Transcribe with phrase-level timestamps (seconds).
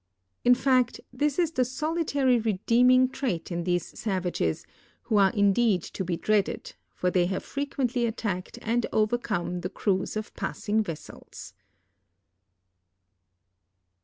[0.43, 4.65] In fact, this is the solitary redeeming trait in these savages,
[5.05, 10.17] Avho are indeed to be dreaded, for they have frequently attacked and overcome the crcAvs
[10.17, 11.53] of passing vessels.